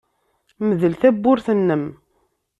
Mdel 0.69 0.93
tawwurt-nnem. 1.01 1.85